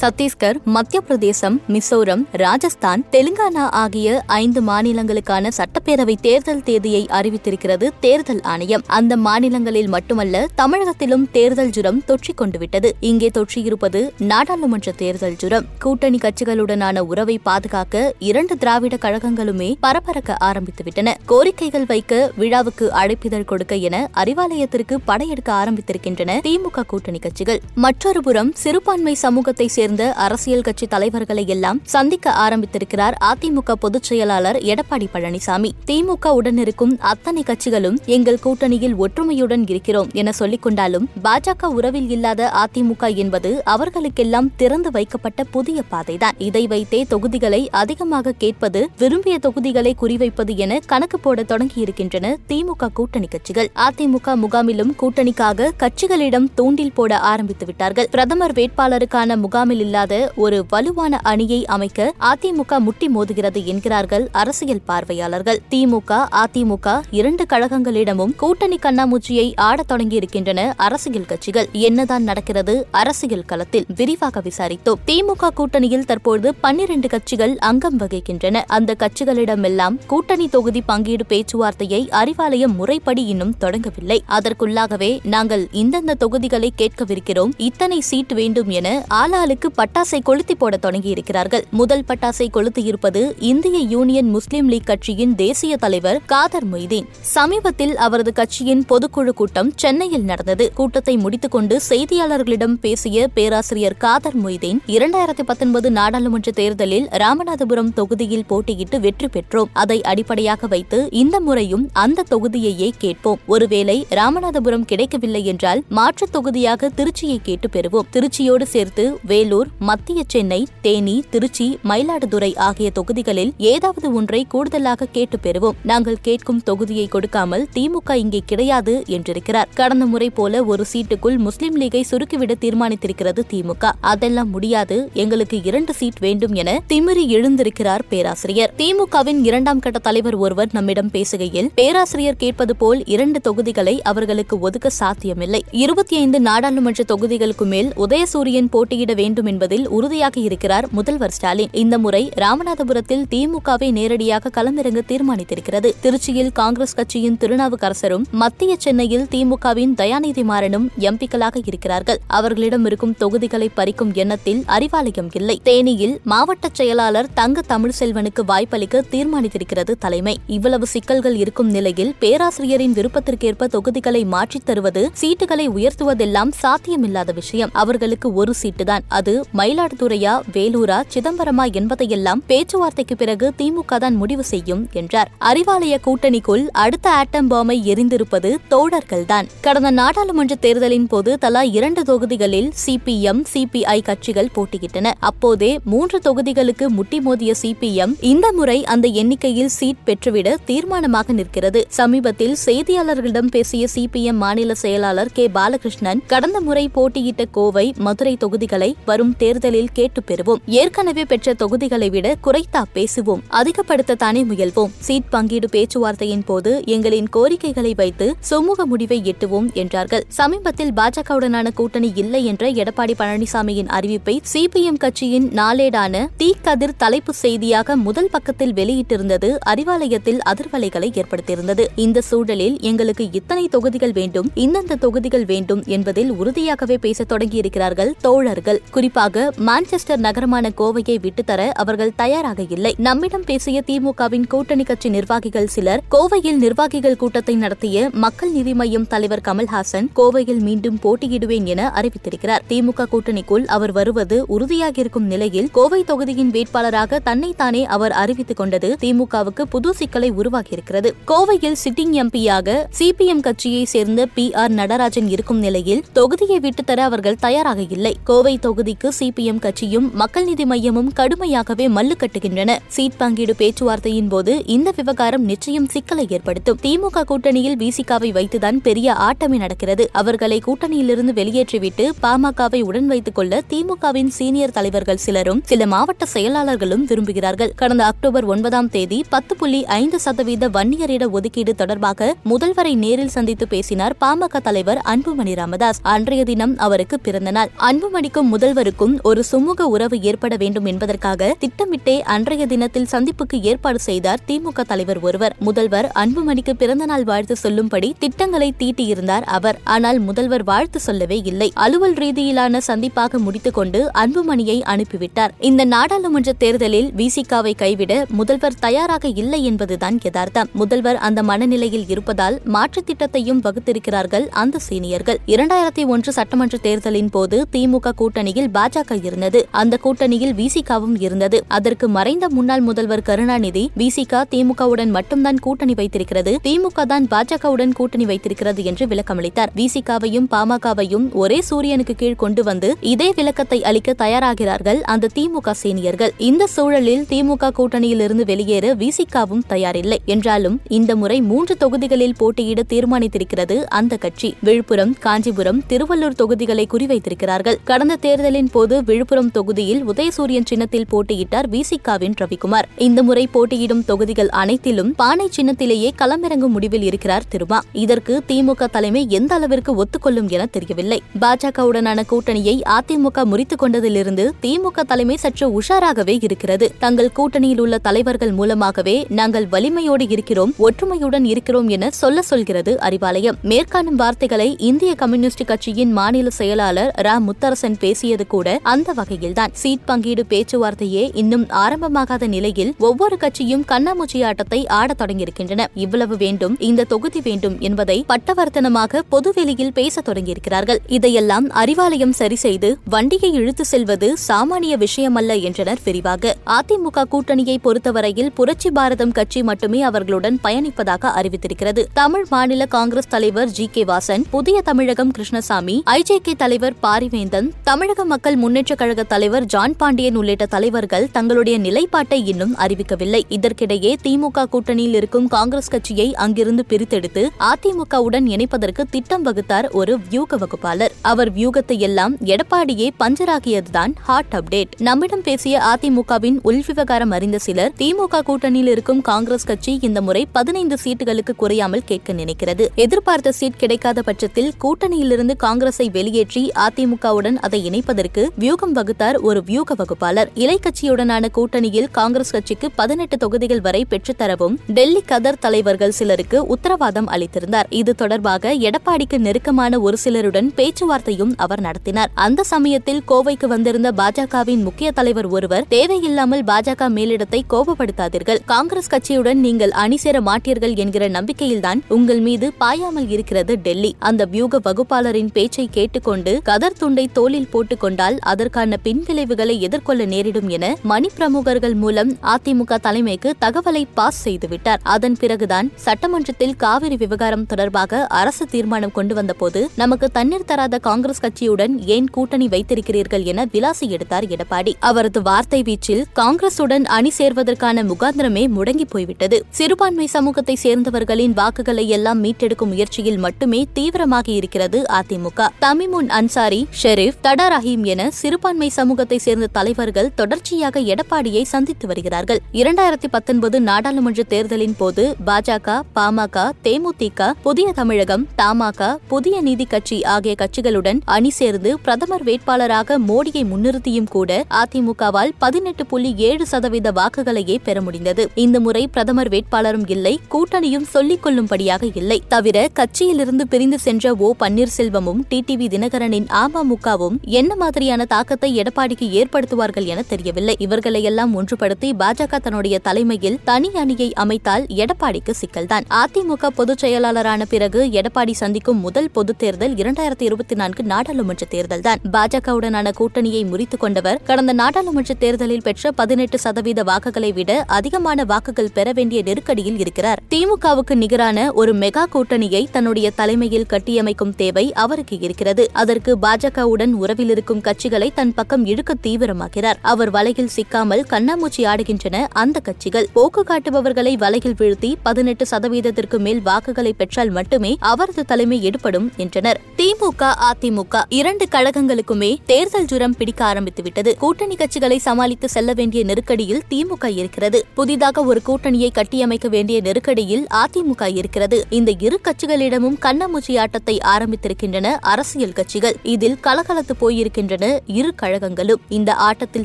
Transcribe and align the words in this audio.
சத்தீஸ்கர் 0.00 0.58
மத்திய 0.64 1.00
பிரதேசம் 1.00 1.60
மிசோரம் 1.68 2.22
ராஜஸ்தான் 2.32 3.04
தெலுங்கானா 3.10 3.64
ஆகிய 3.70 4.22
ஐந்து 4.26 4.62
மாநிலங்களுக்கான 4.62 5.50
சட்டப்பேரவை 5.56 6.14
தேர்தல் 6.20 6.62
தேதியை 6.62 7.06
அறிவித்திருக்கிறது 7.10 7.88
தேர்தல் 8.00 8.40
ஆணையம். 8.42 8.82
அந்த 8.86 9.16
மாநிலங்களில் 9.16 9.88
மட்டுமல்ல 9.88 10.46
தமிழகத்திலும் 10.56 11.30
தேர்தல் 11.30 11.70
ஜுரம் 11.70 12.04
தொற்றிக் 12.04 12.40
கொண்டுவிட்டது. 12.40 12.92
இங்கே 13.00 13.30
தொற்றியிருப்பது 13.34 14.10
நாடாளுமன்ற 14.18 14.92
தேர்தல் 14.92 15.36
ஜுரம். 15.36 15.66
கூட்டணி 15.78 16.18
கட்சிகளுடனான 16.22 16.98
உறவை 16.98 17.38
பாதுகாக்க 17.38 18.14
இரண்டு 18.18 18.56
திராவிட 18.56 18.96
கழகங்களுமே 18.96 19.74
பரபரக்க 19.82 20.36
ஆரம்பித்துவிட்டன. 20.40 21.14
கோரிக்கைகள் 21.28 21.86
வைக்க 21.86 22.32
விழாவுக்கு 22.36 22.90
அழைப்பிதழ் 22.92 23.44
கொடுக்க 23.44 23.74
என 23.74 24.10
அறிவாலயத்திற்கு 24.14 24.96
படையெடுக்க 25.04 25.52
ஆரம்பித்திருக்கின்றன 25.52 26.40
திமுக 26.48 26.86
கூட்டணி 26.86 27.18
கட்சிகள். 27.18 27.60
மற்றொரு 27.74 28.22
புறம் 28.22 28.52
சிறுபான்மை 28.56 29.14
சமூகத்தை 29.14 29.68
சேர்ந்த 29.68 29.88
அரசியல் 29.98 30.60
கட்சி 30.60 30.86
தலைவர்களை 30.86 31.46
எல்லாம் 31.46 31.80
சந்திக்க 31.82 32.30
ஆரம்பித்திருக்கிறார் 32.30 33.12
அதிமுக 33.20 33.72
பொதுச் 33.72 34.02
செயலாளர் 34.02 34.56
எடப்பாடி 34.56 35.06
பழனிசாமி. 35.14 35.70
திமுக 35.86 36.28
உடன் 36.28 36.56
இருக்கும் 36.56 36.96
அத்தனை 36.98 37.42
கட்சிகளும் 37.46 37.96
எங்கள் 38.06 38.38
கூட்டணியில் 38.44 38.94
ஒற்றுமையுடன் 38.96 39.64
இருக்கிறோம் 39.68 40.08
என 40.12 40.32
சொல்லிக் 40.32 40.62
கொண்டாலும் 40.62 41.08
பாஜக 41.24 41.64
உறவில் 41.64 42.10
இல்லாத 42.10 42.52
அதிமுக 42.54 43.14
என்பது 43.14 43.64
அவர்களுக்கெல்லாம் 43.64 44.50
திறந்து 44.56 44.90
வைக்கப்பட்ட 44.90 45.44
புதிய 45.44 45.82
பாதைதான். 45.90 46.36
இதை 46.38 46.66
வைத்தே 46.66 47.06
தொகுதிகளை 47.08 47.68
அதிகமாக 47.70 48.32
கேட்பது 48.32 48.88
விரும்பிய 48.98 49.38
தொகுதிகளை 49.38 49.94
குறிவைப்பது 50.02 50.56
என 50.56 50.78
கணக்கு 50.86 51.20
போட 51.20 51.42
தொடங்கியிருக்கின்றன 51.42 52.36
திமுக 52.48 52.88
கூட்டணி 52.94 53.26
கட்சிகள். 53.26 53.70
அதிமுக 53.74 54.36
முகாமிலும் 54.36 54.94
கூட்டணிக்காக 55.00 55.70
கட்சிகளிடம் 55.78 56.46
தூண்டில் 56.54 56.92
போட 56.92 57.18
ஆரம்பித்து 57.18 57.66
விட்டார்கள் 57.66 58.08
பிரதமர் 58.10 58.52
வேட்பாளருக்கான 58.52 59.36
முகாமில் 59.36 59.79
இல்லாத 59.80 60.32
ஒரு 60.36 60.64
வலுவான 60.68 61.20
அணியை 61.22 61.64
அமைக்க 61.64 62.14
அதிமுக 62.20 62.78
முட்டி 62.78 63.08
மோதுகிறது 63.14 63.64
என்கிறார்கள் 63.64 64.28
அரசியல் 64.32 64.80
பார்வையாளர்கள். 64.84 65.60
திமுக 65.70 66.26
அதிமுக 66.32 67.00
இரண்டு 67.10 67.46
கழகங்களிடமும் 67.48 68.36
கூட்டணி 68.36 68.78
கண்ணாமூச்சியை 68.82 69.52
ஆடத் 69.54 69.90
தொடங்கியிருக்கின்றன 69.90 70.72
அரசியல் 70.76 71.26
கட்சிகள். 71.26 71.68
என்னதான் 71.72 72.22
நடக்கிறது 72.22 72.86
அரசியல் 72.90 73.44
களத்தில் 73.44 73.86
விரிவாக 73.96 74.40
விசாரித்தோம். 74.40 75.00
திமுக 75.06 75.48
கூட்டணியில் 75.56 76.04
தற்போது 76.04 76.54
பன்னிரண்டு 76.54 77.08
கட்சிகள் 77.08 77.58
அங்கம் 77.58 77.98
வகிக்கின்றன. 77.98 78.62
அந்த 78.66 78.94
கட்சிகளிடமெல்லாம் 78.98 79.98
கூட்டணி 80.06 80.48
தொகுதி 80.48 80.80
பங்கீடு 80.80 81.24
பேச்சுவார்த்தையை 81.28 82.08
அறிவாலயம் 82.10 82.74
முறைப்படி 82.74 83.24
இன்னும் 83.24 83.54
தொடங்கவில்லை. 83.60 84.18
அதற்குள்ளாகவே 84.28 85.18
நாங்கள் 85.24 85.68
இந்தந்த 85.72 86.14
தொகுதிகளை 86.14 86.72
கேட்கவிருக்கிறோம். 86.78 87.50
இத்தனை 87.56 88.00
சீட் 88.00 88.32
வேண்டும் 88.32 88.68
என 88.68 89.04
ஆளாளுக்கு 89.14 89.69
பட்டாசை 89.76 90.22
கொளுத்தி 90.22 90.54
போட 90.54 90.78
தொடங்கியிருக்கிறார்கள். 90.82 91.62
முதல் 91.70 92.04
பட்டாசை 92.08 92.50
கொளுத்தி 92.50 92.82
இருப்பது 92.82 93.34
இந்திய 93.38 93.78
யூனியன் 93.78 94.30
முஸ்லீம் 94.30 94.68
லீக் 94.68 94.86
கட்சியின் 94.86 95.34
தேசிய 95.34 95.76
தலைவர் 95.76 96.20
காதர் 96.26 96.66
மொய்தீன். 96.72 97.04
சமீபத்தில் 97.20 97.96
அவரது 97.96 98.32
கட்சியின் 98.32 98.84
பொதுக்குழு 98.88 99.28
கூட்டம் 99.28 99.72
சென்னையில் 99.76 100.24
நடந்தது. 100.24 100.72
கூட்டத்தை 100.74 101.16
முடித்துக்கொண்டு 101.16 101.80
செய்தியாளர்களிடம் 101.88 102.74
பேசிய 102.74 103.28
பேராசிரியர் 103.34 103.96
காதர் 103.96 104.36
மொய்தீன் 104.44 104.78
இரண்டாயிரத்தி 104.86 105.42
பத்தொன்பது 105.46 105.90
நாடாளுமன்ற 105.90 106.50
தேர்தலில் 106.50 107.08
ராமநாதபுரம் 107.12 107.92
தொகுதியில் 107.92 108.44
போட்டியிட்டு 108.48 109.00
வெற்றி 109.00 109.26
பெற்றோம். 109.26 109.68
அதை 109.72 110.02
அடிப்படையாக 110.02 110.66
வைத்து 110.66 111.08
இந்த 111.10 111.40
முறையும் 111.40 111.88
அந்த 111.92 112.24
தொகுதியையே 112.30 112.90
கேட்போம். 112.98 113.38
ஒருவேளை 113.46 114.06
ராமநாதபுரம் 114.10 114.84
கிடைக்கவில்லை 114.84 115.46
என்றால் 115.46 115.82
மாற்றுத் 115.90 116.32
தொகுதியாக 116.32 116.90
திருச்சியை 116.96 117.38
கேட்டு 117.42 117.68
பெறுவோம். 117.72 118.08
திருச்சியோடு 118.12 118.62
சேர்த்து 118.62 119.18
வேலூர் 119.24 119.59
மத்திய 119.78 120.22
சென்னை 120.26 120.66
தேனி 120.82 121.24
திருச்சி 121.30 121.78
மயிலாடுதுறை 121.84 122.56
ஆகிய 122.56 122.90
தொகுதிகளில் 122.90 123.52
ஏதாவது 123.58 124.14
ஒன்றை 124.14 124.46
கூடுதலாக 124.48 125.06
கேட்டு 125.12 125.38
பெறுவோம். 125.42 125.74
நாங்கள் 125.82 126.16
கேட்கும் 126.22 126.62
தொகுதியை 126.66 127.08
கொடுக்காமல் 127.08 127.68
திமுக 127.74 128.14
இங்கே 128.14 128.42
கிடையாது 128.46 129.04
என்றிருக்கிறார். 129.06 129.68
கடந்த 129.74 130.06
முறை 130.06 130.30
போல 130.30 130.64
ஒரு 130.64 130.84
சீட்டுக்குள் 130.92 131.38
முஸ்லிம் 131.38 131.80
லீகை 131.80 132.02
சுருக்கிவிட 132.10 132.54
தீர்மானித்திருக்கிறது 132.60 133.42
திமுக. 133.50 133.92
அதெல்லாம் 134.00 134.50
முடியாது. 134.50 135.10
எங்களுக்கு 135.14 135.60
இரண்டு 135.64 135.94
சீட் 135.94 136.18
வேண்டும் 136.18 136.52
என 136.52 136.82
திமிரி 136.88 137.26
எழுந்திருக்கிறார் 137.26 138.04
பேராசிரியர். 138.08 138.72
திமுகவின் 138.78 139.44
இரண்டாம் 139.44 139.78
கட்ட 139.78 139.98
தலைவர் 139.98 140.34
ஒருவர் 140.34 140.68
நம்மிடம் 140.72 141.10
பேசுகையில் 141.12 141.68
பேராசிரியர் 141.74 142.36
கேட்பது 142.36 142.76
போல் 142.76 143.02
இரண்டு 143.04 143.40
தொகுதிகளை 143.40 144.02
அவர்களுக்கு 144.02 144.58
ஒதுக்க 144.58 144.90
சாத்தியமில்லை. 144.90 145.64
இருபத்தி 145.70 146.16
ஐந்து 146.16 146.40
நாடாளுமன்ற 146.40 147.04
தொகுதிகளுக்கு 147.08 147.66
மேல் 147.66 147.92
உதயசூரியன் 147.96 148.68
போட்டியிட 148.70 149.14
வேண்டும் 149.14 149.39
என்பதில் 149.46 149.88
உறுதியாக 149.88 150.40
இருக்கிறார் 150.40 150.88
முதல்வர் 150.90 151.30
ஸ்டாலின். 151.30 151.68
இந்த 151.72 151.98
முறை 151.98 152.30
ராமநாதபுரத்தில் 152.36 153.24
திமுகவை 153.30 153.92
நேரடியாக 153.92 154.48
களமிறங்க 154.48 155.00
தீர்மானித்திருக்கிறது. 155.06 155.92
திருச்சியில் 156.02 156.52
காங்கிரஸ் 156.52 156.94
கட்சியின் 156.94 157.36
திருநாவுக்கரசரும் 157.40 158.24
மத்திய 158.30 158.76
சென்னையில் 158.78 159.26
திமுகவின் 159.30 159.94
தயாநிதி 159.96 160.42
மாறனும் 160.42 160.88
எம்பிக்களாக 160.98 161.56
இருக்கிறார்கள். 161.64 162.20
அவர்களிடம் 162.26 162.84
இருக்கும் 162.84 163.14
தொகுதிகளை 163.14 163.70
பறிக்கும் 163.76 164.14
எண்ணத்தில் 164.14 164.64
அறிவாலயம் 164.68 165.30
இல்லை. 165.32 165.60
தேனியில் 165.64 166.18
மாவட்ட 166.24 166.68
செயலாளர் 166.72 167.28
தங்க 167.34 167.60
தமிழ்செல்வனுக்கு 167.68 168.40
வாய்ப்பளிக்க 168.48 169.02
தீர்மானித்திருக்கிறது 169.10 169.94
தலைமை. 169.98 170.38
இவ்வளவு 170.46 170.86
சிக்கல்கள் 170.86 171.36
இருக்கும் 171.36 171.70
நிலையில் 171.70 172.14
பேராசிரியரின் 172.18 172.92
விருப்பத்திற்கேற்ப 172.92 173.66
தொகுதிகளை 173.66 174.24
மாற்றித் 174.24 174.66
தருவது 174.66 175.10
சீட்டுகளை 175.20 175.68
உயர்த்துவதெல்லாம் 175.68 176.52
சாத்தியமில்லாத 176.62 177.34
விஷயம். 177.34 177.70
அவர்களுக்கு 177.72 178.34
ஒரு 178.34 178.54
சீட்டுதான். 178.62 179.00
அது 179.08 179.29
மயிலாடுதுறையா 179.58 180.40
வேலூரா 180.52 181.02
சிதம்பரமா 181.14 181.72
என்பதையெல்லாம் 181.72 182.42
பேச்சுவார்த்தைக்கு 182.46 183.16
பிறகு 183.16 183.52
திமுக 183.58 183.96
தான் 183.96 184.14
முடிவு 184.14 184.44
செய்யும் 184.44 184.88
என்றார். 184.92 185.30
அறிவாலய 185.40 185.96
கூட்டணிக்குள் 186.06 186.64
அடுத்த 186.72 187.10
ஆட்டம் 187.10 187.50
பாமை 187.50 187.76
எரிந்திருப்பது 187.84 188.56
தோழர்கள்தான். 188.70 189.46
கடந்த 189.60 189.90
நாடாளுமன்ற 189.90 190.54
தேர்தலின் 190.54 191.06
போது 191.06 191.38
தலா 191.38 191.62
இரண்டு 191.62 192.02
தொகுதிகளில் 192.02 192.72
சிபிஎம் 192.86 193.42
சிபிஐ 193.54 194.02
கட்சிகள் 194.02 194.50
போட்டியிட்டன. 194.54 195.12
அப்போதே 195.18 195.78
மூன்று 195.84 196.18
தொகுதிகளுக்கு 196.18 196.88
முட்டி 196.88 197.20
மோதிய 197.20 197.54
சிபிஎம் 197.62 198.14
இந்த 198.20 198.52
முறை 198.52 198.84
அந்த 198.84 199.08
எண்ணிக்கையில் 199.08 199.68
சீட் 199.68 200.04
பெற்றுவிட 200.06 200.56
தீர்மானமாக 200.66 201.32
நிற்கிறது. 201.32 201.86
சமீபத்தில் 201.88 202.56
செய்தியாளர்களிடம் 202.66 203.50
பேசிய 203.50 203.86
சிபிஎம் 203.94 204.40
மாநில 204.44 204.74
செயலாளர் 204.74 205.32
கே. 205.32 205.48
பாலகிருஷ்ணன் 205.48 206.22
கடந்த 206.26 206.60
முறை 206.60 206.88
போட்டியிட்ட 206.88 207.44
கோவை 207.44 207.94
மதுரை 207.98 208.36
தொகுதிகளை 208.36 208.96
வரும் 209.04 209.19
வரும் 209.20 209.36
தேர்தலில் 209.36 209.88
கேட்டு 209.92 210.22
பெறுவோம். 210.26 210.60
ஏற்கனவே 210.66 211.24
பெற்ற 211.24 211.54
தொகுதிகளை 211.54 212.10
விட 212.10 212.36
குறைத்தா 212.44 212.82
பேசுவோம். 212.94 213.40
அதிகப்படுத்தத்தானே 213.50 214.44
முயல்வோம். 214.44 214.90
சீட் 214.98 215.28
பங்கீடு 215.28 215.68
பேச்சுவார்த்தையின் 215.72 216.44
போது 216.44 216.82
எங்களின் 216.86 217.28
கோரிக்கைகளை 217.30 217.94
வைத்து 217.94 218.34
சுமூக 218.50 218.84
முடிவை 218.84 219.22
எட்டுவோம் 219.22 219.72
என்றார்கள். 219.72 220.24
சமீபத்தில் 220.28 220.92
பாஜகவுடனான 220.92 221.72
கூட்டணி 221.74 222.12
இல்லை 222.14 222.44
என்ற 222.44 222.70
எடப்பாடி 222.70 223.14
பழனிசாமியின் 223.18 223.86
அறிவிப்பை 223.86 224.38
சிபிஎம் 224.54 224.96
கட்சியின் 224.96 225.48
நாளேடான 225.48 226.26
தீ 226.36 226.54
கதிர் 226.62 226.96
தலைப்பு 226.96 227.34
செய்தியாக 227.34 227.96
முதல் 227.96 228.30
பக்கத்தில் 228.30 228.72
வெளியிட்டிருந்தது 228.72 229.56
அறிவாலயத்தில் 229.66 230.40
அதிர்வலைகளை 230.46 231.22
ஏற்படுத்தியிருந்தது. 231.22 231.86
இந்த 231.96 232.20
சூழலில் 232.20 232.80
எங்களுக்கு 232.80 233.28
இத்தனை 233.32 233.68
தொகுதிகள் 233.68 234.12
வேண்டும் 234.12 234.50
இந்தந்த 234.54 234.98
தொகுதிகள் 234.98 235.44
வேண்டும் 235.44 235.82
என்பதில் 235.86 236.32
உறுதியாகவே 236.32 236.98
பேசத் 236.98 237.32
தொடங்கியிருக்கிறார்கள் 237.32 238.10
தோழர்கள். 238.20 238.80
குறிப்பாக 238.90 239.08
மான்செஸ்டர் 239.16 240.16
நகரமான 240.16 240.70
கோவையை 240.76 241.16
விட்டுத்தர 241.20 241.68
அவர்கள் 241.68 242.12
தயாராக 242.16 242.64
இல்லை. 242.68 242.94
நம்மிடம் 242.98 243.42
பேசிய 243.46 243.82
திமுகவின் 243.86 244.46
கூட்டணி 244.46 244.82
கட்சி 244.82 245.08
நிர்வாகிகள் 245.08 245.66
சிலர் 245.66 246.02
கோவையில் 246.10 246.56
நிர்வாகிகள் 246.56 247.16
கூட்டத்தை 247.16 247.54
நடத்திய 247.54 248.10
மக்கள் 248.12 248.50
நீதி 248.50 248.74
மையம் 248.74 249.06
தலைவர் 249.06 249.40
கமல்ஹாசன் 249.44 250.08
கோவையில் 250.16 250.60
மீண்டும் 250.60 250.98
போட்டியிடுவேன் 251.02 251.64
என 251.64 251.92
அறிவித்திருக்கிறார். 251.94 252.58
திமுக 252.68 253.06
கூட்டணிக்குள் 253.12 253.64
அவர் 253.64 253.92
வருவது 253.92 254.44
உறுதியாகியிருக்கும் 254.48 255.18
நிலையில் 255.18 255.70
கோவை 255.70 256.04
தொகுதியின் 256.04 256.50
வேட்பாளராக 256.50 257.18
தன்னைத்தானே 257.18 257.86
அவர் 257.86 258.12
அறிவித்துக் 258.12 258.56
கொண்டது 258.56 258.96
திமுகவுக்கு 259.00 259.62
புது 259.62 259.94
சிக்கலை 259.94 260.30
உருவாகியிருக்கிறது 260.30 261.14
கோவையில் 261.26 261.76
சிட்டிங் 261.84 262.12
எம்பியாக 262.12 262.86
சிபிஎம் 262.98 263.40
கட்சியை 263.40 263.84
சேர்ந்த 263.84 264.26
பி 264.26 264.52
ஆர் 264.52 264.70
நடராஜன் 264.70 265.28
இருக்கும் 265.28 265.58
நிலையில் 265.58 266.04
தொகுதியை 266.14 266.60
விட்டுத்தர 266.60 266.96
அவர்கள் 266.96 267.36
தயாராக 267.36 267.84
இல்லை. 267.90 268.16
கோவை 268.24 268.58
தொகுதிக்கு 268.62 268.99
கூட்டணிக்கு 269.04 269.08
சிபிஎம் 269.20 269.58
கட்சியும் 269.58 270.10
மக்கள் 270.14 270.44
நீதி 270.44 270.64
மையமும் 270.64 271.12
கடுமையாகவே 271.16 271.88
மல்லு 271.88 272.10
கட்டுகின்றன. 272.18 272.78
சீட் 272.86 273.16
பங்கீடு 273.16 273.54
பேச்சுவார்த்தையின் 273.58 274.28
போது 274.28 274.66
இந்த 274.66 274.92
விவகாரம் 274.96 275.44
நிச்சயம் 275.44 275.88
சிக்கலை 275.88 276.26
ஏற்படுத்தும். 276.30 276.78
திமுக 276.82 277.22
கூட்டணியில் 277.28 277.76
விசிகாவை 277.76 278.32
வைத்துதான் 278.32 278.76
பெரிய 278.76 279.12
ஆட்டமே 279.12 279.56
நடக்கிறது. 279.56 280.08
அவர்களை 280.12 280.62
கூட்டணியிலிருந்து 280.66 281.32
வெளியேற்றிவிட்டு 281.32 282.10
பாமகவை 282.22 282.82
உடன் 282.82 283.06
வைத்துக் 283.06 283.34
கொள்ள 283.34 283.62
திமுகவின் 283.70 284.26
சீனியர் 284.26 284.70
தலைவர்கள் 284.70 285.16
சிலரும் 285.16 285.62
சில 285.64 285.86
மாவட்ட 285.86 286.26
செயலாளர்களும் 286.34 287.06
விரும்புகிறார்கள். 287.06 287.70
கடந்த 287.76 288.04
அக்டோபர் 288.04 288.44
ஒன்பதாம் 288.44 288.88
தேதி 288.88 289.24
பத்து 289.28 289.56
புள்ளி 289.56 289.84
ஐந்து 289.84 290.20
சதவீத 290.20 290.68
வன்னியரிட 290.68 291.30
ஒதுக்கீடு 291.30 291.74
தொடர்பாக 291.74 292.34
முதல்வரை 292.44 292.94
நேரில் 292.94 293.28
சந்தித்து 293.28 293.68
பேசினார் 293.68 294.16
பாமக 294.20 294.56
தலைவர் 294.62 295.02
அன்புமணி 295.04 295.54
ராமதாஸ். 295.54 295.98
அன்றைய 296.02 296.44
தினம் 296.44 296.78
அவருக்கு 296.78 297.20
பிறந்தநாள். 297.20 297.70
அன்புமணிக்கும் 297.78 298.08
அன்புமணிக்கும் 298.10 298.88
இருவருக்கும் 298.90 299.20
ஒரு 299.22 299.44
சுமூக 299.52 299.80
உறவு 299.80 300.20
ஏற்பட 300.20 300.56
வேண்டும் 300.56 300.84
என்பதற்காக 300.84 301.56
திட்டமிட்டே 301.58 302.22
அன்றைய 302.22 302.66
தினத்தில் 302.66 303.06
சந்திப்புக்கு 303.10 303.60
ஏற்பாடு 303.62 304.00
செய்தார் 304.00 304.38
திமுக 304.46 304.80
தலைவர் 304.80 305.20
ஒருவர். 305.20 305.56
முதல்வர் 305.58 306.12
அன்புமணிக்கு 306.14 306.72
பிறந்தநாள் 306.72 307.24
வாழ்த்து 307.24 307.56
சொல்லும்படி 307.56 308.14
திட்டங்களை 308.18 308.74
தீட்டியிருந்தார் 308.78 309.40
அவர். 309.40 309.78
ஆனால் 309.84 310.18
முதல்வர் 310.18 310.64
வாழ்த்து 310.64 311.00
சொல்லவே 311.00 311.40
இல்லை. 311.44 311.70
அலுவல் 311.74 312.14
ரீதியிலான 312.14 312.80
சந்திப்பாக 312.86 313.38
முடித்துக்கொண்டு 313.38 314.10
அன்புமணியை 314.14 314.82
அனுப்பிவிட்டார். 314.82 315.50
இந்த 315.60 315.84
நாடாளுமன்ற 315.84 316.52
தேர்தலில் 316.52 317.12
விசிகாவை 317.16 317.74
கைவிட 317.76 318.26
முதல்வர் 318.28 318.78
தயாராக 318.80 319.28
இல்லை 319.28 319.64
என்பதுதான் 319.64 320.18
யதார்த்தம். 320.22 320.68
முதல்வர் 320.72 321.16
அந்த 321.16 321.42
மனநிலையில் 321.42 322.08
இருப்பதால் 322.08 322.60
மாற்றுத் 322.64 323.06
திட்டத்தையும் 323.06 323.60
வகுத்திருக்கிறார்கள் 323.64 324.48
அந்த 324.48 324.78
சீனியர்கள். 324.88 325.36
இரண்டாயிரத்தி 325.46 326.06
ஒன்று 326.06 326.32
சட்டமன்ற 326.32 326.78
தேர்தலின் 326.78 327.30
போது 327.30 327.66
திமுக 327.72 328.12
கூட்டணியில் 328.16 328.78
பாஜக 328.80 329.20
இருந்தது. 329.24 329.62
அந்த 329.70 329.98
கூட்டணியில் 330.04 330.54
விசிகாவும் 330.60 331.16
இருந்தது. 331.18 331.60
அதற்கு 331.68 332.08
மறைந்த 332.08 332.48
முன்னாள் 332.48 332.80
முதல்வர் 332.80 333.22
கருணாநிதி 333.22 333.90
விசிக 333.98 334.42
திமுகவுடன் 334.50 335.10
மட்டும்தான் 335.10 335.58
கூட்டணி 335.58 335.94
வைத்திருக்கிறது. 335.94 336.52
திமுக 336.64 337.02
தான் 337.06 337.26
பாஜகவுடன் 337.30 337.92
கூட்டணி 337.92 338.24
வைத்திருக்கிறது 338.24 338.84
என்று 338.84 339.06
விளக்கமளித்தார். 339.06 339.72
விசிகாவையும் 339.76 340.46
பாமகவையும் 340.50 341.26
ஒரே 341.32 341.60
சூரியனுக்கு 341.60 342.14
கீழ் 342.14 342.36
கொண்டு 342.36 342.62
வந்து 342.62 342.88
இதே 343.00 343.32
விளக்கத்தை 343.36 343.78
அளிக்க 343.84 344.14
தயாராகிறார்கள் 344.18 345.00
அந்த 345.02 345.30
திமுக 345.34 345.74
சீனியர்கள். 345.82 346.32
இந்த 346.38 346.66
சூழலில் 346.66 347.24
திமுக 347.30 347.70
கூட்டணியிலிருந்து 347.78 348.44
வெளியேற 348.44 348.94
விசிகாவும் 348.94 349.64
தயாரில்லை. 349.68 350.18
என்றாலும் 350.24 350.80
இந்த 350.88 351.16
முறை 351.16 351.40
மூன்று 351.40 351.76
தொகுதிகளில் 351.76 352.36
போட்டியிட 352.38 352.82
தீர்மானித்திருக்கிறது 352.88 353.78
அந்த 353.82 354.16
கட்சி. 354.16 354.54
விழுப்புரம் 354.60 355.14
காஞ்சிபுரம் 355.18 355.82
திருவள்ளூர் 355.88 356.38
தொகுதிகளை 356.42 356.86
குறிவைத்திருக்கிறார்கள். 356.92 357.78
கடந்த 357.84 358.16
தேர்தலின் 358.16 358.69
போது 358.72 359.04
விழுப்புரம் 359.04 359.50
தொகுதியில் 359.50 360.08
உதயசூரியன் 360.08 360.66
சின்னத்தில் 360.66 361.06
போட்டியிட்டார் 361.12 361.68
விசிகாவின் 361.70 362.34
ரவிக்குமார். 362.40 362.86
இந்த 362.96 363.22
முறை 363.22 363.46
போட்டியிடும் 363.46 364.04
தொகுதிகள் 364.04 364.48
அனைத்திலும் 364.48 365.14
பானை 365.14 365.48
சின்னத்திலேயே 365.56 366.10
களமிறங்கும் 366.18 366.68
முடிவில் 366.68 367.02
இருக்கிறார் 367.02 367.42
திருமா. 367.48 367.78
இதற்கு 367.92 368.42
திமுக 368.48 368.84
தலைமை 368.86 369.26
எந்த 369.28 369.54
அளவிற்கு 369.54 369.94
ஒத்துக்கொள்ளும் 370.04 370.48
என 370.48 370.66
தெரியவில்லை. 370.66 371.22
பாஜகவுடனான 371.40 372.22
கூட்டணியை 372.30 372.80
அதிமுக 372.84 373.44
முறித்துக் 373.44 373.82
கொண்டதிலிருந்து 373.82 374.52
திமுக 374.62 375.00
தலைமை 375.06 375.36
சற்று 375.36 375.80
உஷாராகவே 375.80 376.38
இருக்கிறது. 376.42 376.92
தங்கள் 376.98 377.30
கூட்டணியில் 377.36 377.80
உள்ள 377.80 377.98
தலைவர்கள் 377.98 378.52
மூலமாகவே 378.52 379.26
நாங்கள் 379.28 379.66
வலிமையோடு 379.66 380.28
இருக்கிறோம் 380.28 380.74
ஒற்றுமையுடன் 380.78 381.44
இருக்கிறோம் 381.44 381.88
என 381.88 382.10
சொல்ல 382.10 382.42
சொல்கிறது 382.42 382.98
அறிவாலயம். 383.00 383.58
மேற்காணும் 383.64 384.16
வார்த்தைகளை 384.16 384.76
இந்திய 384.78 385.14
கம்யூனிஸ்ட் 385.14 385.64
கட்சியின் 385.64 386.12
மாநில 386.12 386.50
செயலாளர் 386.50 387.14
ரா. 387.22 387.38
முத்தரசன் 387.40 387.98
பேசியது 387.98 388.46
கூட 388.50 388.78
அந்த 388.82 389.14
வகையில்தான். 389.14 389.72
சீட் 389.72 390.04
பங்கீடு 390.04 390.44
பேச்சுவார்த்தையே 390.48 391.24
இன்னும் 391.34 391.66
ஆரம்பமாகாத 391.66 392.46
நிலையில் 392.48 392.94
ஒவ்வொரு 392.98 393.36
கட்சியும் 393.36 393.84
கண்ணாமூச்சி 393.88 394.44
ஆட்டத்தை 394.44 394.86
ஆடத் 394.86 395.20
தொடங்கியிருக்கின்றன. 395.20 395.86
இவ்வளவு 395.94 396.36
வேண்டும் 396.36 396.76
இந்த 396.78 397.04
தொகுதி 397.04 397.40
வேண்டும் 397.40 397.76
என்பதை 397.80 398.24
பட்டவர்த்தனமாக 398.28 399.22
பொதுவெளியில் 399.28 399.92
பேசத் 399.92 400.28
தொடங்கியிருக்கிறார்கள். 400.28 400.98
இதையெல்லாம் 401.06 401.68
அறிவாலயம் 401.70 402.36
சரி 402.40 402.54
செய்து 402.54 402.98
வண்டியை 403.04 403.52
இழுத்து 403.52 403.84
செல்வது 403.84 404.34
சாமானிய 404.48 405.06
விஷயமல்ல 405.06 405.62
என்றனர் 405.62 405.98
விரிவாக. 406.04 406.56
அதிமுக 406.66 407.24
கூட்டணியை 407.32 407.76
பொறுத்தவரையில் 407.82 408.52
புரட்சி 408.52 408.90
பாரதம் 408.90 409.32
கட்சி 409.32 409.62
மட்டுமே 409.62 410.02
அவர்களுடன் 410.02 410.58
பயணிப்பதாக 410.64 411.30
அறிவித்திருக்கிறது. 411.36 412.04
தமிழ் 412.12 412.46
மாநில 412.50 412.86
காங்கிரஸ் 412.86 413.28
தலைவர் 413.28 413.68
ஜி 413.68 413.88
கே 413.92 414.04
வாசன் 414.04 414.44
புதிய 414.50 414.82
தமிழகம் 414.82 415.30
கிருஷ்ணசாமி 415.30 416.02
ஐஜேகே 416.06 416.54
தலைவர் 416.56 416.94
பாரிவேந்தன் 417.02 417.68
தமிழக 417.82 418.38
மக்கள் 418.42 418.62
முன்னேற்றக் 418.62 418.96
கழக 418.96 419.22
தலைவர் 419.22 419.64
ஜான் 419.64 419.96
பாண்டியன் 419.96 420.36
உள்ளிட்ட 420.36 420.66
தலைவர்கள் 420.66 421.30
தங்களுடைய 421.30 421.78
நிலைப்பாட்டை 421.78 422.46
இன்னும் 422.46 422.74
அறிவிக்கவில்லை. 422.76 423.40
இதற்கிடையே 423.48 424.14
திமுக 424.22 424.64
கூட்டணியில் 424.72 425.14
இருக்கும் 425.14 425.48
காங்கிரஸ் 425.48 425.88
கட்சியை 425.88 426.34
அங்கிருந்து 426.34 426.84
பிரித்தெடுத்து 426.88 427.46
அதிமுகவுடன் 427.58 428.46
இணைப்பதற்கு 428.46 429.04
திட்டம் 429.10 429.44
வகுத்தார் 429.44 429.90
ஒரு 429.90 430.18
வியூக 430.18 430.56
வகுப்பாளர். 430.56 431.10
அவர் 431.20 431.52
வியூகத்தை 431.52 431.98
எல்லாம் 431.98 432.36
எடப்பாடியே 432.36 433.10
பஞ்சராகியதுதான் 433.18 434.14
ஹாட் 434.20 434.54
அப்டேட் 434.54 434.94
நம்மிடம் 434.98 435.42
பேசிய 435.42 435.82
அதிமுகவின் 435.92 436.58
உள்விவகாரம் 436.64 437.30
அறிந்த 437.30 437.58
சிலர் 437.58 437.92
திமுக 437.98 438.40
கூட்டணியில் 438.46 438.90
இருக்கும் 438.94 439.20
காங்கிரஸ் 439.20 439.64
கட்சி 439.64 439.98
இந்த 440.00 440.22
முறை 440.22 440.46
பதினைந்து 440.52 440.96
சீட்டுகளுக்கு 441.04 441.54
குறையாமல் 441.56 442.04
கேட்க 442.04 442.32
நினைக்கிறது. 442.32 442.86
எதிர்பார்த்த 442.94 443.52
சீட் 443.52 443.76
கிடைக்காத 443.76 444.22
பட்சத்தில் 444.22 444.72
கூட்டணியிலிருந்து 444.84 445.56
காங்கிரஸை 445.56 446.08
வெளியேற்றி 446.08 446.70
அதிமுகவுடன் 446.88 447.54
அதை 447.54 447.84
இணைப்பதற்கு 447.90 448.28
வியூகம் 448.34 448.94
வகுத்தார் 448.94 449.40
ஒரு 449.40 449.62
வியூக 449.66 449.94
வகுப்பாளர். 449.94 450.48
இலை 450.54 450.78
கட்சியுடனான 450.82 451.48
கூட்டணியில் 451.54 452.06
காங்கிரஸ் 452.10 452.50
கட்சிக்கு 452.50 452.90
பதினெட்டு 452.90 453.36
தொகுதிகள் 453.36 453.80
வரை 453.80 454.06
பெற்றுத்தரவும் 454.10 454.76
டெல்லி 454.86 455.22
கதர் 455.26 455.58
தலைவர்கள் 455.58 456.10
சிலருக்கு 456.10 456.66
உத்தரவாதம் 456.66 457.28
அளித்திருந்தார். 457.28 457.84
இது 457.88 458.14
தொடர்பாக 458.14 458.74
எடப்பாடிக்கு 458.74 459.38
நெருக்கமான 459.38 460.00
ஒரு 460.00 460.16
சிலருடன் 460.16 460.72
பேச்சுவார்த்தையும் 460.76 461.54
அவர் 461.56 461.80
நடத்தினார். 461.80 462.30
அந்த 462.34 462.62
சமயத்தில் 462.62 463.22
கோவைக்கு 463.28 463.66
வந்திருந்த 463.66 464.12
பாஜகவின் 464.16 464.82
முக்கிய 464.82 465.10
தலைவர் 465.10 465.46
ஒருவர் 465.46 465.86
தேவையில்லாமல் 465.88 466.64
பாஜக 466.64 467.08
மேலிடத்தை 467.08 467.60
கோபப்படுத்தாதீர்கள். 467.70 468.58
காங்கிரஸ் 468.64 469.10
கட்சியுடன் 469.10 469.54
நீங்கள் 469.54 469.90
அணி 469.90 470.16
சேர 470.16 470.40
மாட்டீர்கள் 470.40 470.96
என்கிற 470.96 471.28
நம்பிக்கையில்தான் 471.28 472.00
உங்கள் 472.08 472.40
மீது 472.40 472.72
பாயாமல் 472.80 473.28
இருக்கிறது 473.28 473.76
டெல்லி. 473.82 474.14
அந்த 474.18 474.44
வியூக 474.44 474.80
வகுப்பாளரின் 474.84 475.52
பேச்சை 475.52 475.88
கேட்டுக்கொண்டு 475.90 476.60
கதர் 476.62 476.98
துண்டை 476.98 477.28
தோளில் 477.32 477.68
போட்டுக் 477.70 477.98
கொண்டால் 478.20 478.38
அதற்கான 478.52 478.96
பின்விளைவுகளை 479.04 479.74
எதிர்கொள்ள 479.86 480.22
நேரிடும் 480.32 480.68
என 480.76 480.84
மணி 481.10 481.28
பிரமுகர்கள் 481.36 481.94
மூலம் 481.94 482.30
அதிமுக 482.52 482.98
தலைமைக்கு 483.06 483.50
தகவலை 483.64 484.02
பாஸ் 484.14 484.40
செய்துவிட்டார். 484.46 485.00
அதன் 485.14 485.36
பிறகுதான் 485.42 485.86
சட்டமன்றத்தில் 486.04 486.74
காவிரி 486.76 487.16
விவகாரம் 487.16 487.66
தொடர்பாக 487.66 488.20
அரசு 488.40 488.64
தீர்மானம் 488.66 489.14
கொண்டு 489.18 489.34
வந்தபோது 489.38 489.80
நமக்கு 490.02 490.26
தண்ணீர் 490.30 490.66
தராத 490.70 490.98
காங்கிரஸ் 491.08 491.42
கட்சியுடன் 491.44 491.94
ஏன் 492.16 492.28
கூட்டணி 492.30 492.68
வைத்திருக்கிறீர்கள் 492.74 493.46
என 493.52 493.66
விலாசி 493.74 494.08
எடுத்தார் 494.16 494.48
எடப்பாடி. 494.56 494.94
அவரது 495.10 495.42
வார்த்தை 495.42 495.80
வீச்சில் 495.88 496.22
காங்கிரசுடன் 496.40 497.06
அணி 497.18 497.32
சேர்வதற்கான 497.38 498.04
முகாந்திரமே 498.12 498.64
முடங்கி 498.76 499.08
போய்விட்டது. 499.14 499.58
சிறுபான்மை 499.70 500.28
சமூகத்தை 500.36 500.76
சேர்ந்தவர்களின் 500.84 501.56
வாக்குகளை 501.60 502.06
எல்லாம் 502.18 502.42
மீட்டெடுக்கும் 502.44 502.92
முயற்சியில் 502.94 503.40
மட்டுமே 503.46 503.82
தீவிரமாக 503.92 504.46
இருக்கிறது 504.58 505.00
அதிமுக. 505.20 505.68
தமிமுன் 505.86 506.30
அன்சாரி 506.40 506.82
ஷெரீப் 507.02 507.42
தடா 507.46 507.66
ரஹீம் 507.74 508.04
என 508.12 508.28
சிறுபான்மை 508.40 508.88
சமூகத்தை 508.98 509.38
சேர்ந்த 509.46 509.66
தலைவர்கள் 509.78 510.30
தொடர்ச்சியாக 510.34 511.00
எடப்பாடியை 511.12 511.62
சந்தித்து 511.72 512.06
வருகிறார்கள். 512.06 512.60
இரண்டாயிரத்தி 512.72 513.28
பத்தொன்பது 513.30 513.76
நாடாளுமன்ற 513.80 514.42
தேர்தலின் 514.52 514.96
போது 514.98 515.24
பாஜக 515.46 515.88
பாமக 516.16 516.66
தேமுதிக 516.84 517.50
புதிய 517.62 517.88
தமிழகம் 517.92 518.44
தமாக 518.60 519.10
புதிய 519.28 519.56
நீதி 519.60 519.84
கட்சி 519.84 520.18
ஆகிய 520.34 520.54
கட்சிகளுடன் 520.62 521.20
அணி 521.36 521.50
சேர்ந்து 521.50 521.90
பிரதமர் 521.98 522.44
வேட்பாளராக 522.44 523.18
மோடியை 523.28 523.64
முன்னிறுத்தியும் 523.72 524.28
கூட 524.36 524.50
அதிமுகவால் 524.80 525.52
பதினெட்டு 525.58 526.06
புள்ளி 526.06 526.30
ஏழு 526.48 526.66
சதவீத 526.66 527.08
வாக்குகளையே 527.18 527.76
பெற 527.84 527.96
முடிந்தது. 528.06 528.44
இந்த 528.64 528.76
முறை 528.86 529.02
பிரதமர் 529.08 529.50
வேட்பாளரும் 529.54 530.06
இல்லை 530.14 530.34
கூட்டணியும் 530.54 531.06
சொல்லிக் 531.14 531.42
கொள்ளும்படியாக 531.42 532.04
இல்லை. 532.14 532.38
தவிர 532.48 532.88
கட்சியிலிருந்து 532.98 533.66
பிரிந்து 533.72 533.98
சென்ற 534.06 534.34
ஓ 534.46 534.50
பன்னீர்செல்வமும் 534.62 535.40
டிடிவி 535.50 535.88
தினகரனின் 535.94 536.48
அமமுகவும் 536.62 537.36
என்ன 537.58 537.76
மாதிரியான 538.00 538.24
தாக்கத்தை 538.24 538.82
எடப்பாடிக்கு 538.82 539.30
ஏற்படுத்துவார்கள் 539.30 540.04
என 540.04 540.22
தெரியவில்லை. 540.22 540.74
இவர்களையெல்லாம் 540.78 541.62
ஒன்றுபடுத்தி 541.62 542.12
பாஜக 542.18 542.56
தன்னுடைய 542.56 542.98
தலைமையில் 542.98 543.58
தனி 543.64 543.90
அணியை 543.94 544.32
அமைத்தால் 544.32 544.86
எடப்பாடிக்கு 544.88 545.50
சிக்கல்தான். 545.50 546.04
அதிமுக 546.10 546.66
பொதுச் 546.66 547.04
செயலாளரான 547.04 547.62
பிறகு 547.68 548.04
எடப்பாடி 548.04 548.52
சந்திக்கும் 548.52 549.00
முதல் 549.00 549.30
பொதுத் 549.30 549.58
தேர்தல் 549.58 549.94
இரண்டாயிரத்தி 549.94 550.42
இருபத்தி 550.42 550.74
நான்கு 550.74 551.02
நாடாளுமன்ற 551.02 551.66
தேர்தல்தான். 551.66 552.18
பாஜகவுடனான 552.32 553.10
கூட்டணியை 553.20 553.66
முறித்துக் 553.66 554.00
கொண்டவர் 554.00 554.40
கடந்த 554.44 554.72
நாடாளுமன்ற 554.72 555.34
தேர்தலில் 555.34 555.82
பெற்ற 555.82 556.12
பதினெட்டு 556.12 556.58
சதவீத 556.58 557.02
வாக்குகளை 557.02 557.52
விட 557.52 557.84
அதிகமான 557.86 558.44
வாக்குகள் 558.44 558.90
பெற 558.94 559.12
வேண்டிய 559.12 559.42
நெருக்கடியில் 559.42 559.98
இருக்கிறார். 559.98 560.42
திமுகவுக்கு 560.54 561.14
நிகரான 561.14 561.72
ஒரு 561.72 561.94
மெகா 561.94 562.24
கூட்டணியை 562.32 562.86
தன்னுடைய 562.92 563.30
தலைமையில் 563.30 563.86
கட்டியமைக்கும் 563.90 564.54
தேவை 564.56 564.92
அவருக்கு 564.92 565.40
இருக்கிறது. 565.40 565.90
அதற்கு 565.92 566.38
பாஜகவுடன் 566.42 567.12
உறவில் 567.12 567.50
இருக்கும் 567.50 567.88
கட்சிகளை 567.90 568.30
தன் 568.34 568.54
பக்கம் 568.54 568.84
இழுக்க 568.84 569.14
தீவிரமாகிறார். 569.22 569.98
அவர் 570.02 570.30
வலையில் 570.30 570.72
சிக்காமல் 570.76 571.24
கண்ணாமூச்சி 571.30 571.82
ஆடுகின்றன 571.84 572.46
அந்த 572.50 572.80
கட்சிகள். 572.80 573.28
போக்கு 573.32 573.62
காட்டுபவர்களை 573.62 574.34
வலையில் 574.36 574.74
வீழ்த்தி 574.74 575.14
பதினெட்டு 575.22 575.66
சதவீதத்திற்கு 575.70 576.38
மேல் 576.38 576.62
வாக்குகளை 576.62 577.12
பெற்றால் 577.12 577.50
மட்டுமே 577.50 577.96
அவரது 577.98 578.44
தலைமை 578.44 578.82
எடுப்படும் 578.82 579.26
என்றனர். 579.36 579.80
திமுக 579.96 580.52
அதிமுக 580.70 581.22
இரண்டு 581.28 581.66
கழகங்களுக்குமே 581.70 582.50
தேர்தல் 582.66 583.04
ஜுரம் 583.04 583.36
பிடிக்க 583.36 583.60
ஆரம்பித்துவிட்டது. 583.72 584.36
கூட்டணி 584.36 584.74
கட்சிகளை 584.74 585.16
சமாளித்து 585.16 585.68
செல்ல 585.68 585.92
வேண்டிய 585.92 586.24
நெருக்கடியில் 586.24 586.82
திமுக 586.90 587.32
இருக்கிறது. 587.32 587.84
புதிதாக 587.94 588.44
ஒரு 588.44 588.62
கூட்டணியை 588.66 589.10
கட்டியமைக்க 589.12 589.68
வேண்டிய 589.68 590.00
நெருக்கடியில் 590.00 590.66
அதிமுக 590.82 591.34
இருக்கிறது. 591.34 591.78
இந்த 591.90 592.12
இரு 592.18 592.40
கட்சிகளிடமும் 592.44 593.18
கண்ணாமூச்சி 593.26 593.78
ஆட்டத்தை 593.78 594.18
ஆரம்பித்திருக்கின்றன 594.24 595.06
அரசியல் 595.34 595.72
கட்சிகள். 595.72 596.16
இதில் 596.22 596.58
கலகலத்து 596.62 597.14
போயிருக்கின்றன. 597.20 597.79
இரு 598.06 598.34
கழகங்களும் 598.34 599.00
இந்த 599.08 599.34
ஆட்டத்தில் 599.34 599.84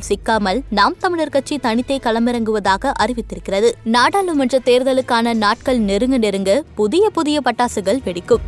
சிக்காமல் 0.00 0.62
நாம் 0.70 0.96
தமிழர் 0.98 1.28
கட்சி 1.28 1.56
தனித்தே 1.56 1.98
களமிறங்குவதாக 1.98 2.92
அறிவித்திருக்கிறது. 2.98 3.72
நாடாளுமன்ற 3.84 4.58
தேர்தலுக்கான 4.64 5.34
நாட்கள் 5.34 5.78
நெருங்க 5.78 6.18
நெருங்க 6.18 6.62
புதிய 6.74 7.10
புதிய 7.10 7.40
பட்டாசுகள் 7.44 8.02
வெடிக்கும். 8.04 8.44